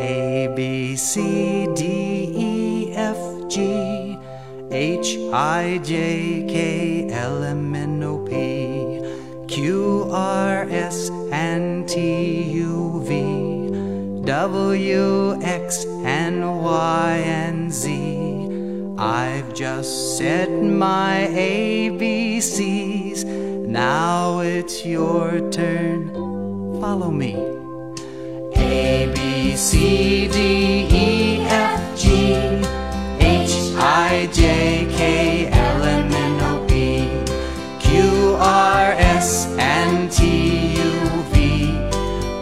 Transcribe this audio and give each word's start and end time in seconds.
B, 0.00 0.96
C, 0.96 1.68
D, 1.74 1.82
E, 2.34 2.92
F, 2.94 3.48
G, 3.48 4.16
H, 4.70 5.18
I, 5.30 5.78
J, 5.84 6.46
K, 6.48 7.10
L, 7.10 7.44
M, 7.44 7.74
N, 7.74 8.02
O, 8.02 8.18
P, 8.24 9.02
Q, 9.46 10.08
R, 10.10 10.66
S, 10.70 11.10
and 11.32 11.86
T, 11.86 12.42
U, 12.50 13.02
V, 13.04 14.22
W, 14.24 15.42
X, 15.42 15.84
and 16.04 16.62
Y, 16.62 17.22
and 17.26 17.70
Z. 17.70 18.96
I've 18.96 19.52
just 19.54 20.16
said 20.16 20.50
my 20.62 21.28
ABCs. 21.30 23.24
Now 23.66 24.38
it's 24.38 24.86
your 24.86 25.50
turn. 25.50 26.14
Follow 26.80 27.10
me. 27.10 27.60
C, 29.60 30.26
D, 30.26 30.86
E, 30.90 31.40
F, 31.42 32.00
G, 32.00 32.34
H, 33.20 33.74
I, 33.76 34.26
J, 34.32 34.88
K, 34.90 35.48
L, 35.48 35.82
M, 35.82 36.10
N, 36.10 36.40
O, 36.40 36.66
P, 36.66 37.06
Q, 37.78 38.36
R, 38.40 38.92
S, 38.96 39.54
and 39.58 40.10
T, 40.10 40.76
U, 40.78 40.92
V, 41.30 41.74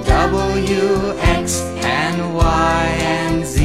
W, 0.07 1.19
X, 1.19 1.61
and 1.83 2.37
Y, 2.37 2.87
and 3.03 3.45
Z. 3.45 3.59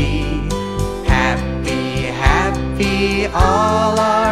Happy, 1.05 2.07
happy, 2.09 3.27
all 3.27 3.99
our 3.99 4.22